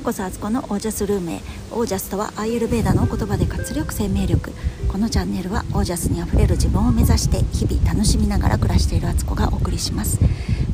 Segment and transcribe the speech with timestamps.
[0.00, 1.40] うこそあつこのオージャスルームへ。
[1.70, 4.50] オージャスとはアーユルベーダの言葉で活力生命力。
[4.88, 10.18] このチャンネルはオージャスにあふれる自分を目指して日々楽しみながら暮らしているあつこがお送りします。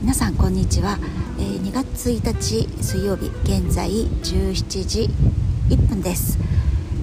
[0.00, 0.98] 皆さんこんにちは、
[1.38, 5.10] えー、2月1日水曜日現在17時
[5.70, 6.38] 1分です。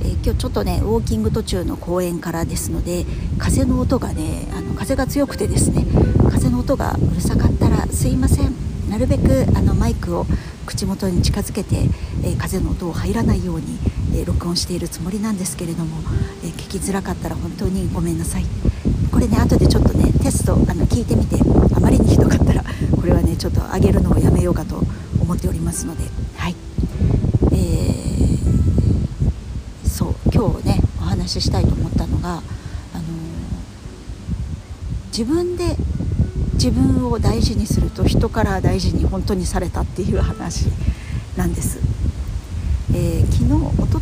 [0.02, 3.05] えー、今日ちょっとねウォーキング途中の公園からですので
[3.38, 5.85] 風の音がねあの風が強くてですね
[6.30, 8.53] 風の音がうるさかったらすいません。
[8.90, 10.26] なるべくあのマイクを
[10.67, 11.90] 口元に近づけて、
[12.23, 13.77] え、風の音を入らないように、
[14.16, 15.98] え、録音しているつもりなんですけれども、
[16.44, 18.45] え、聞きづらかったら本当にごめんなさい。
[19.14, 21.38] これね後でちょっとねテストあの聞いてみて
[21.76, 22.64] あまりにひどかったら
[23.00, 24.84] これはねちょっと上げるのをやめようかと
[25.20, 26.04] 思っておりますので
[26.36, 26.55] はい。
[27.52, 32.42] えー、そう今日ねお話ししたいと思ったのがあの
[35.12, 35.78] 自分で
[36.55, 40.69] 自分を大事にすると人から大事に本当にされたっていう話
[41.38, 41.78] なんです、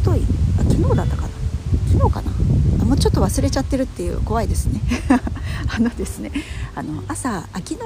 [0.04, 0.22] 昨日おととい。
[0.60, 1.28] あ昨日だったかな。
[1.92, 2.32] 昨日かな。
[2.82, 4.82] あもうちょっと忘れちゃってるっていう怖いですね。
[5.74, 6.32] あのですね
[6.76, 7.78] あの朝あ昨日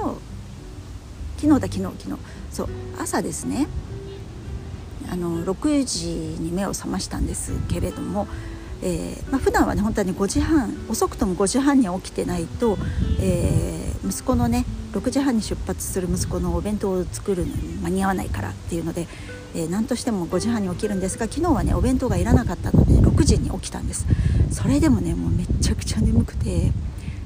[1.36, 2.18] 昨日だ昨日昨日。
[2.50, 3.66] そう朝ですね
[5.10, 6.08] あの6時
[6.42, 8.26] に目を覚ましたんですけれども
[8.82, 12.76] えーまあ、普段はね本当に5時半遅くとも5時半に起きてないと、
[13.20, 19.06] えー、息子のね6時半に出発する息子のお弁当を作るのに間に合わないからっていうので、
[19.54, 24.06] えー、何としても5時半に起きるんですが昨日はねお弁当がいらなかったので6時に起きたんです。
[24.50, 26.72] それでもねもうめちゃくちゃ眠くて、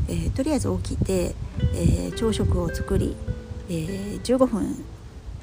[0.09, 1.35] えー、とりあえず起きて、
[1.75, 3.15] え、朝食を作り、
[3.69, 4.85] え、15分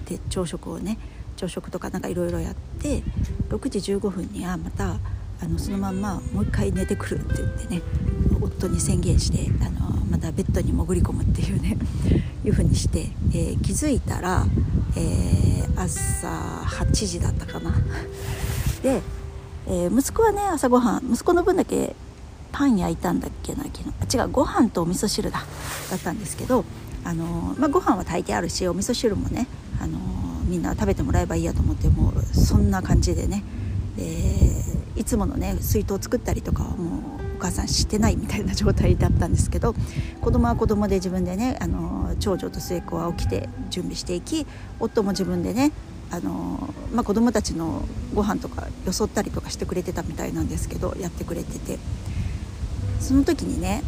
[0.05, 0.97] で朝食をね
[1.37, 3.03] 朝食とかなんかいろいろやって
[3.49, 4.97] 6時15分にはまた
[5.41, 7.81] あのそのまんまもう一回寝てくるって言ってね
[8.41, 11.77] 夫に宣言してあのまたベッドに潜り込むっていうね
[12.43, 14.45] いう風にして、えー、気づいたら、
[14.95, 17.71] えー、朝8時だったかな。
[18.81, 19.01] で、
[19.67, 21.95] えー、息子はね朝ごはん息子の分だけ
[22.51, 24.19] パン焼いたんだっけな昨日。
[24.19, 25.43] あ違うご飯とお味噌汁だ
[25.91, 26.63] だったんですけど
[27.03, 29.47] あの、まあ、ご飯は炊いてあるしお味噌汁もね
[29.79, 29.99] あの
[30.47, 33.43] みんな食べてもらえばいいやと思ってもうそんな感じでね、
[33.97, 34.63] え
[34.95, 39.75] いつものね水筒を作ったりとかはもうお母さんしてないみたいな状態だったんですけど
[40.21, 44.47] 子供は子供で自分でねあの長女と末っ子は起きて準備していき
[44.79, 45.71] 夫も自分でね
[46.09, 47.83] あの、まあ、子供たちの
[48.15, 51.77] ご飯とかよそったりとかしてくれてたみたいなんですけどやってくれてて
[52.99, 53.83] その時にね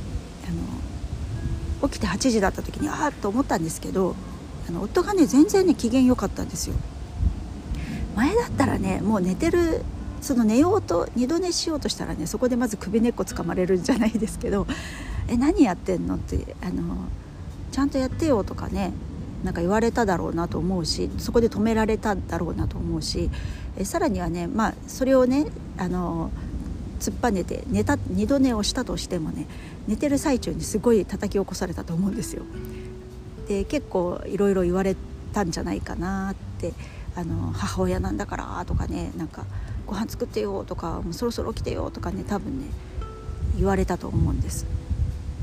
[0.47, 4.15] あの起きて8時だった時にああと思ったんですけど
[4.67, 6.75] あの夫がね全然ね機嫌良かったんですよ。
[8.15, 9.83] 前だったらねもう寝てる
[10.21, 14.67] その寝ようと二度寝しようとしたらねそこでまず首根っこつかまれるんじゃないですけど
[15.27, 16.95] 「え何やってんの?」ってあの
[17.71, 18.91] 「ちゃんとやってよ」とかね
[19.43, 23.29] なんか言われただろうなと思うしそこで止められただろうなと思うし
[23.77, 25.47] えさらにはねまあそれをね
[25.77, 26.31] あの
[26.99, 29.47] 突っぱねて寝た二度寝をしたとしてもね
[29.87, 32.43] 寝てる最中にすごい叩き起こされたと思うんですよ。
[33.47, 34.95] で結構いろいろ言われ
[35.33, 36.73] たんじゃないかなって
[37.15, 39.45] あの母親なんだからとかねなんか
[39.89, 42.67] ご飯作ってよとかもうそろそろ来てよとかね多分ね
[43.57, 44.67] 言われたと思うんです。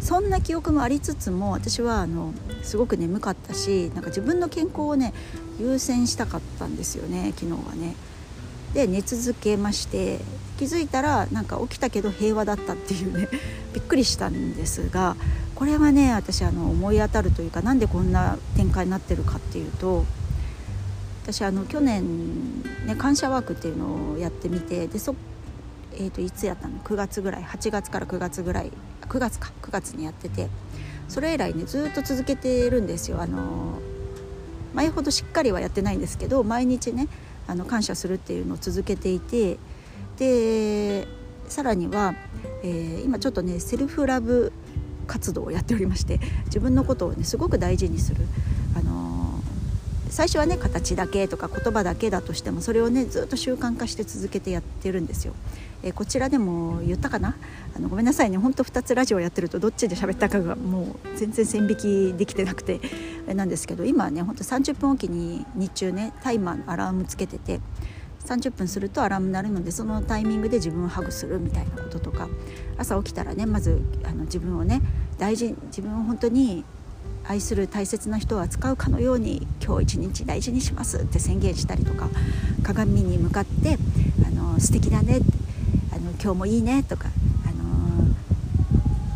[0.00, 5.14] そんな記憶もありつつも私はあのすごく眠かったしなんか自分の健康をね
[5.58, 7.96] 優先したかったんですよね昨日はね。
[8.72, 10.20] で寝続けまして
[10.58, 13.28] 気づいたらなんか起きたけど平和だったっていうね
[13.74, 15.16] びっくりしたんですが
[15.56, 20.04] これはね私あの思い当たるというか何でこんな展開になってるかっていうと
[21.26, 25.16] 私あの去年、ね、感謝ワークっていうのをやってみてでそ、
[25.94, 28.70] えー、といつやったの？9月ぐらい8月から9月ぐらい
[29.03, 30.48] 9月か9月にやってて
[31.09, 33.20] それ以来ねずっと続けてるんですよ。
[33.20, 33.81] あの
[34.72, 37.09] 前ほどしっかりはやってないんですけど毎日ね
[37.48, 39.58] あの感謝するっていうのを続けていて
[40.19, 41.08] で
[41.48, 42.14] さらには、
[42.62, 44.53] えー、今ちょっとねセルフラブ
[45.08, 48.26] 活動をやっておりまして自分のことをねすごく大事にする
[48.76, 49.06] あの
[50.11, 55.35] 最初はね形だけとか言葉だけだとしてもそれをねずっと習慣化して続けてやってるんですよ。
[55.82, 57.37] え、こちらでも言ったかな？
[57.76, 62.81] あのごめんなさいねほんと2つラジオやってるとどっちで喋ったかがもう全然線引きできてなくて
[63.35, 67.61] なんですけど今はねほんと30分おきに日中ねタイマーのアラームつけてて
[68.25, 72.29] 30分するとアラーム鳴るのでそのタイミングで自分をハグするみたいなこととか
[72.79, 74.81] 朝起きたらねまずあの自分をね
[75.19, 76.64] 大事自分を本当に
[77.28, 82.08] 愛する大切な人を扱うかのように今日一日大事にしますって宣言したりとか
[82.62, 83.78] 鏡に向かって
[84.26, 85.20] 「あの素敵だね」
[85.93, 87.08] あの「今日もいいね」とか、
[87.44, 88.14] あの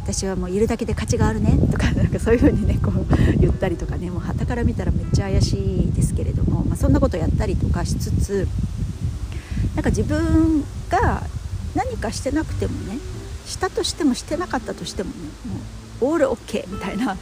[0.03, 3.07] 私はもういるだけで価値があるね」とか なんかそういう風にねこう
[3.39, 5.57] 言ったりとかねもう傍から見たらめっちゃ怪し
[5.91, 8.49] いですけれども、まあ、そんなことやったりとかしつつ
[9.77, 11.27] なんか自分が
[11.75, 12.99] 何かしてなくてもね
[13.47, 15.17] したとしてもしてなかったとしてもね
[16.01, 17.17] もうオールオッケーみたいな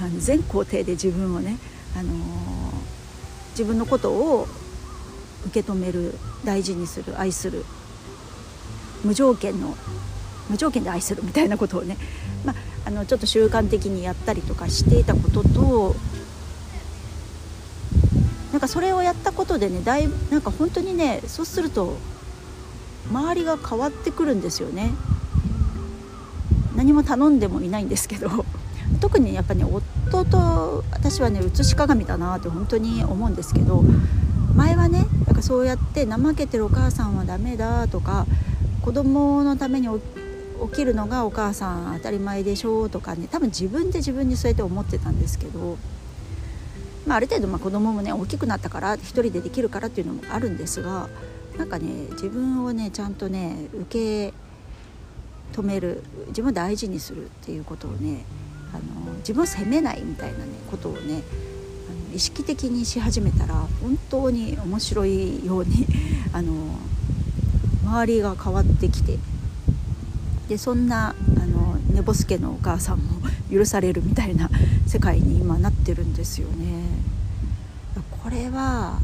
[0.00, 1.56] あの全工程で自分をね、
[1.96, 2.14] あのー、
[3.50, 4.48] 自分のことを
[5.46, 6.14] 受け止める
[6.44, 7.64] 大事にする愛する
[9.04, 9.76] 無条件の
[10.48, 11.96] 無条件で愛するみたいなことをね、
[12.44, 12.56] まあ、
[12.86, 15.94] あのちょっと習慣的にやったりとかしていたことと
[18.52, 21.96] なんかそれをやったことでねだいなんか本当にねそうすると
[23.10, 24.90] 周りが変わってくるんですよね。
[26.74, 28.44] 何も頼んでもいないんですけど。
[29.04, 33.84] 特にやっぱね夫と私はね写し鏡だなって本当に思うんですけど
[34.56, 38.24] 前はねなんかそうやって怠けてるお母さんはダメだとか
[38.80, 39.88] 子供のために
[40.70, 45.76] 起きるのがお母さん当たり前でしょうとかね多分自分で自分にそうやって思ってたんですけど、
[47.06, 51.10] まあ、ある程度まあ子供もね大きくなったから一人でできるからっていうのもあるんですが
[51.58, 54.34] なんかね自分をねちゃんとね受け
[55.52, 58.24] 止める自分を大事にするっていうことをね
[58.74, 61.22] あの自分を責めないみたいなねことをね
[61.88, 65.86] あの意識的にし始めたら本当に面白いように
[66.32, 66.52] あの
[67.84, 69.18] 周りが変わってきて
[70.48, 74.50] でそんなあの寝ぼすけのお母さんも許されるみたいな
[74.86, 76.84] 世界に今なってるんですよね。
[78.22, 79.00] これは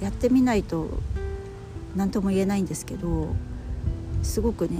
[0.00, 0.88] やってみないと
[1.94, 3.34] 何とも言えないんですけど
[4.24, 4.78] すごくね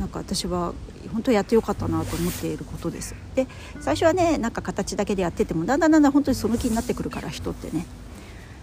[0.00, 0.74] なんか私は
[1.12, 3.14] 本当やってよかったなと思っていることです。
[3.34, 3.46] で
[3.80, 7.86] 最初はねなんか形だけでやっててもだんだんだんだん本当にその気になってくるから人ってね、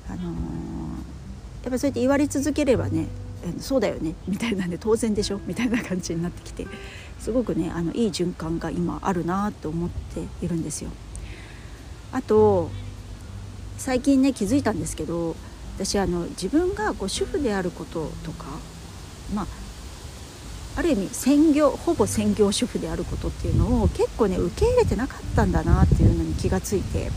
[0.10, 0.24] あのー、
[1.64, 3.08] やっぱそうやって言われ続ければね
[3.60, 6.68] そうだよねみたいなんで当然でしょみたいな感じになってきて
[7.20, 10.92] すごくねあのいい循環が今あるなと思っているんですよ。
[12.12, 12.70] あと
[13.78, 15.36] 最近ね気づいたんですけど
[15.76, 18.46] 私あの自分がこう主婦であることとか
[19.34, 19.48] まあ
[20.78, 27.10] ある意味専業ほぼ専業主婦であることっていうのを結構ね受け入れてなかったんだなっていうのに気がついて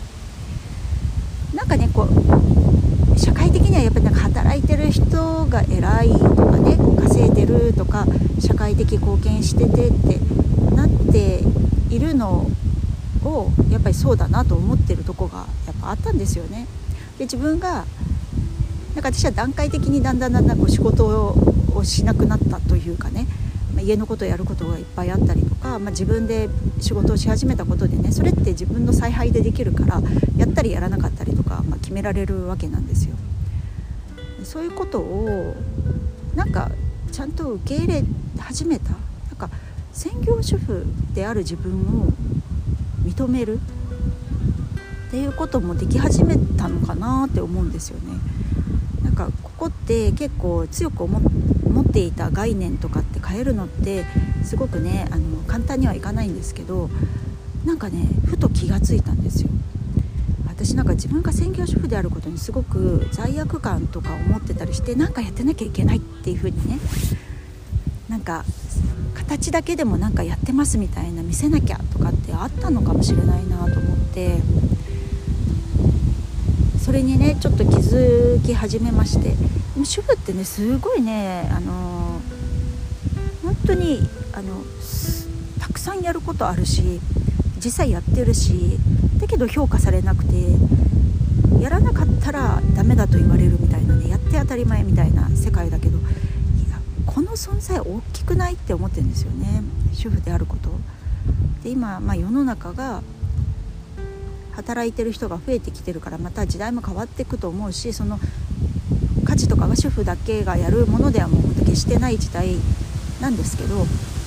[1.55, 8.07] なんかねこう社会的にはやっぱりなんか働いてる人が偉いとかね稼いでるとか
[8.39, 10.21] 社会的貢献しててって
[10.77, 11.41] なって
[11.91, 12.49] いるの
[13.25, 16.69] をやっぱりそうだなと思ってるとこがやっぱあったんですよね。
[17.19, 17.87] で自分が
[18.95, 21.07] なんか私は段階的にだんだんだんだんこう仕事
[21.75, 23.27] をしなくなったというかね
[23.79, 26.49] まあ、家のことやることがいっぱいあったりとか、まあ、自分で
[26.81, 30.03] 仕事をし始めたことでねそれって自分の采配でできるから
[30.37, 33.15] やったりやらなかったりとか、まあ、決められるわけなんですよ。
[34.43, 35.55] そういうことを
[36.35, 36.73] なんか
[37.13, 38.05] ちゃんと受け入れ
[38.41, 39.49] 始めたなんか
[39.93, 40.85] 専業主婦
[41.15, 42.09] である自分を
[43.05, 43.61] 認める
[45.09, 48.19] っていうこともでき始めたのかなって思うんですよね。
[49.05, 51.21] なんかここって結構強く思
[51.69, 54.05] 持っていた概念とかって変えるのって
[54.45, 56.91] すごくねあの簡単にはいかないんですけど
[57.65, 59.51] なんかねふと気がついたんですよ。
[60.47, 66.81] 私なんか自分が専業主婦であることにすごく罪悪感とか思ってたりして何かやってなきゃいけないっていう風にね
[68.09, 68.45] なんか
[69.15, 74.41] 形だけでもなんかやってますみたいな見せなきゃとかってあったのかもしれないなと思って
[76.89, 79.35] それにねちょっと気づき始めまして。
[79.85, 82.19] 主婦ってねすごいねあの
[83.45, 84.01] 本当に
[84.33, 84.63] あの
[85.61, 86.99] たくさんやることあるし
[87.63, 88.79] 実際やってるし
[89.21, 90.33] だけど評価されなくて
[91.63, 96.01] やらなかったらダメだと言われるみたいなねやって当たり前みたいな世界だけどい
[96.71, 99.63] やこの存在大きくないって思ってるんですよね。
[99.93, 100.71] 主婦であること。
[101.63, 103.03] で今、まあ、世の中が
[104.59, 108.19] 働いてる人が増えてきてるからまた時代も変わっていくと思うしその
[109.25, 112.57] 家事とかは主婦だけがやるものではもう決してない時代
[113.21, 113.87] なんですけどやっ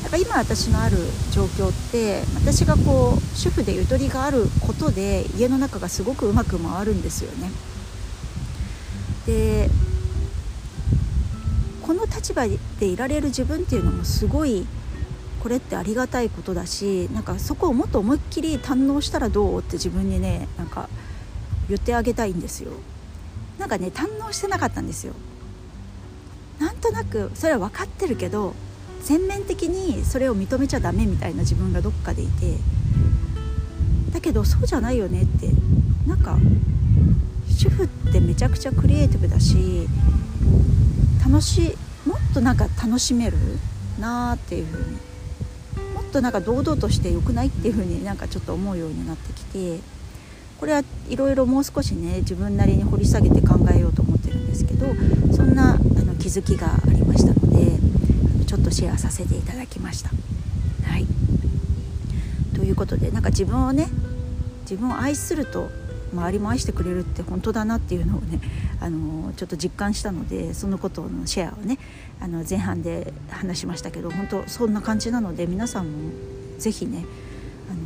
[0.09, 0.95] ぱ今私のある
[1.33, 7.51] 状況って私がこう主婦でゆとりがあることで家の中がすごくうまく回るんですよね。
[9.27, 9.69] で
[11.81, 14.65] この立場でいられる自分っていうのもすごい
[15.41, 20.88] これってありがたいことだしなんかそこをもっと思いっきり堪能したらどうって自分にねなんか
[21.67, 22.71] 言ってあげたいんですよ。
[23.62, 25.13] なんかね堪能してなかったんですよ
[26.60, 28.55] なんとなくそれは分かってるけど
[29.03, 32.55] 全面的にそれを認めちゃダメみたいな自分がどっかでいて
[34.12, 35.50] だけどそうじゃないよねって
[36.07, 36.38] なんか
[37.50, 39.88] 主婦ってめちゃくちゃクリエイティブだし
[41.24, 41.62] 楽し
[42.05, 43.38] いもっとなんか楽しめる
[44.00, 44.98] なーっていう風に
[46.12, 49.80] となんか堂々としてよくないっていう風になんかちょっと思うようになってきて
[50.60, 54.88] これはいろいろもう少しね自分なりに掘り下げて考えようと思ってるんですけど
[55.34, 60.10] そんなあの気づきがありましたのでちょっとシェアさせていただきました。
[60.84, 61.08] はい
[62.56, 63.88] ということでなんか自分をね
[64.62, 65.70] 自分を愛すると
[66.13, 68.39] 周りも愛してくれるって本当だなっていうのをね
[68.80, 71.77] あのちょっと実感したのでそのことのシェアをね
[72.20, 76.12] あの前半で話しましたけど本当そんな感じなので皆さんも
[76.60, 77.06] 是非ね
[77.70, 77.80] あの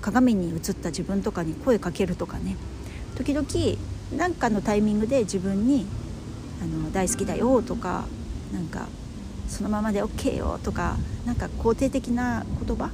[0.00, 2.56] 鏡に映った自分とかに声かけるとかね
[3.16, 3.46] 時々
[4.16, 5.86] 何かのタイミングで自分に
[6.62, 8.06] あの大好きだよとか
[8.52, 8.88] なんか
[9.48, 12.90] そのままで OK よとかなんか肯定的な言葉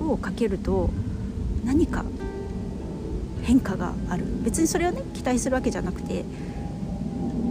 [0.00, 0.90] をかけると
[1.64, 2.04] 何か
[3.48, 4.26] 変化がある。
[4.44, 6.22] 別にそれをね期待するわけじゃなくて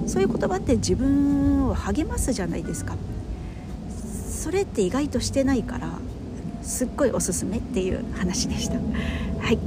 [0.06, 2.96] そういう言葉って自分を励ますじゃないですか。
[4.30, 5.90] それって意外としてないから
[6.62, 8.76] すっごいおすすめっていう話でした。
[8.76, 9.58] はい、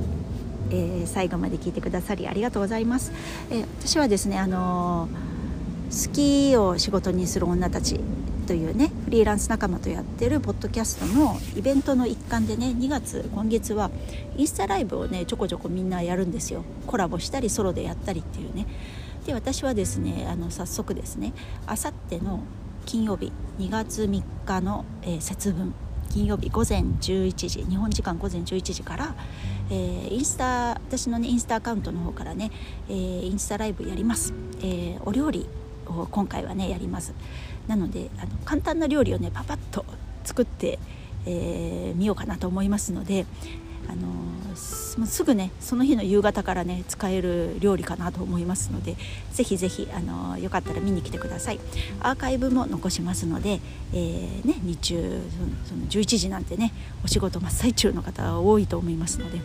[0.70, 3.12] えー、最後まで聞いてくださりありがとうございます、
[3.50, 7.98] えー、私はですねあのー、好きを仕事にする女たち
[8.50, 13.92] というねフリーランス仲間とやってるポッドキャストのイベントの一環でね2月今月は
[14.36, 16.64] インスタライブをねちょこちょこみんなやるんですよ。
[16.88, 18.66] コラボしたりソロでやったりっていうね。
[19.24, 21.32] で私はですねあの早速ですね
[21.68, 22.40] あさっての
[22.86, 23.30] 金曜日
[23.60, 25.72] 2月3日の、えー、節分
[26.08, 29.14] 金曜日午前11時日本時間午前11時から、
[29.70, 32.50] えー、インスタ私のねインスタアカウントの方からね、
[32.88, 35.46] えー、インスタライブやります、え、お料理
[35.90, 37.14] を今回はねやります。
[37.66, 39.84] なのであの簡単な料理をねパパッと
[40.24, 40.78] 作って
[41.26, 43.26] み、えー、ようかなと思いますので
[43.88, 44.06] あの
[44.54, 48.96] すぐねその日の夕方からね使える料理かなと思いますので
[49.32, 51.60] ぜひぜひあのよかったら見に来てください。
[52.00, 53.60] アーカイブも残しますので、
[53.92, 55.20] えー、ね、日中
[55.66, 56.72] その11時なんてね
[57.04, 59.40] お仕事真っ最中の方は多いと思いますので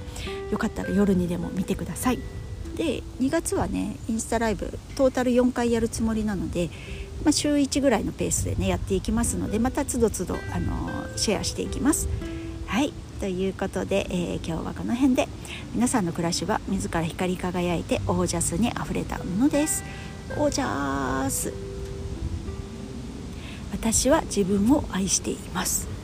[0.52, 2.45] よかったら夜にでも見てください。
[2.76, 6.70] で2月はねインスタライブトータル4回やるつもりなので、
[7.24, 12.08] まあ、週1ぐらいのペースでねやっていきますのでまたつどつどあのシェアしていきます。
[12.68, 15.30] はいということで、えー、今日はこの辺で
[15.74, 19.84] 皆さんの暮らしは自ら光り輝いてオージャスにあふれたものです。
[20.38, 21.54] オージャース
[23.72, 25.95] 私は自分を愛しています